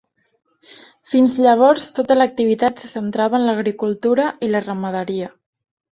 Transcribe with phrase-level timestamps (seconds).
[1.09, 5.29] Fins llavors tota l'activitat se centrava en l'agricultura i la ramaderia.